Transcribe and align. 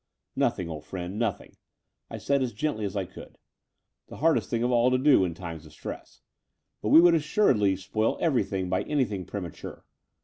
"Nothing, 0.35 0.67
old 0.67 0.83
friend, 0.83 1.19
nothing," 1.19 1.57
I 2.09 2.17
said 2.17 2.41
as 2.41 2.53
gently 2.53 2.85
as 2.85 2.95
I 2.97 3.05
could 3.05 3.37
—the 4.09 4.17
hardest 4.17 4.49
thing 4.49 4.63
of 4.63 4.71
all 4.71 4.89
to 4.89 4.97
do 4.97 5.23
in 5.23 5.35
times 5.35 5.63
of 5.67 5.73
stress; 5.73 6.21
but 6.81 6.89
we 6.89 6.99
would 6.99 7.13
assuredly 7.13 7.75
spoil 7.75 8.17
everything 8.19 8.67
by 8.67 8.81
anything 8.81 9.25
premature. 9.25 9.85